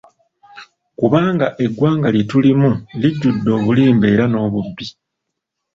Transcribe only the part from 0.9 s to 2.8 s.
Kubanga eggwanga lye tulimu